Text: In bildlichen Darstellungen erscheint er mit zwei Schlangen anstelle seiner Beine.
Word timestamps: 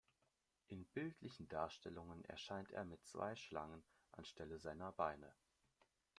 In 0.69 0.85
bildlichen 0.85 1.47
Darstellungen 1.47 2.25
erscheint 2.25 2.71
er 2.71 2.83
mit 2.85 3.05
zwei 3.05 3.35
Schlangen 3.35 3.83
anstelle 4.13 4.57
seiner 4.57 4.91
Beine. 4.91 5.31